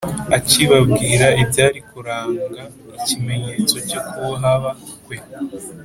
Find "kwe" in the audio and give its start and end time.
5.05-5.17